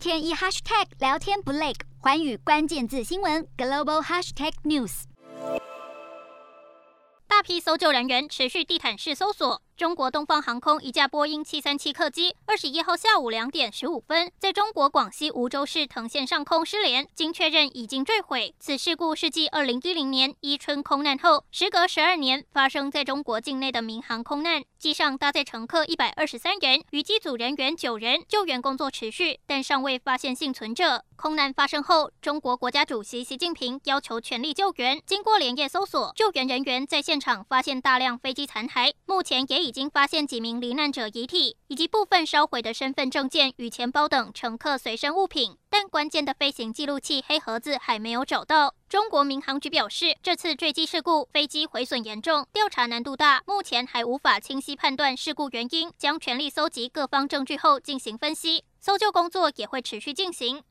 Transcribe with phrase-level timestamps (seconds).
[0.00, 5.02] 天一 hashtag 聊天不累，环宇关键字新闻 global hashtag news。
[7.28, 9.60] 大批搜救人员持续地毯式搜索。
[9.80, 18.54] 中国东方航空一架波音七三七客机，二十一号下午两点十五分，在中国广西梧州市藤县上空失联，经确认已经坠毁。
[18.60, 24.62] 此事故是继二零一零年伊春空难后，时隔十二年发生在中国境内的民航空难。
[24.78, 31.04] 机上搭载乘客一百二十三人，与机组人员九人，救援工作持续，但尚未发现幸存者。
[31.16, 35.02] 空难发生后，中国国家主席习近平要求全力救援。
[35.04, 39.69] 经过连夜搜索，救援人员在现场发现大量飞机残骸，目前也已。
[39.70, 48.74] 已经发现几名罹难者遗体，以及部分烧毁的身份证件与钱包等乘客随身物品，但关键的飞行记录器黑盒子还没有找到。
[48.88, 60.64] 中国民航局表示，这次坠机事故飞机毁损严重，调查难度大，目前还无法清晰判断事故原因，将全力搜集各方证据后进行分析，搜救工作也会持续进行。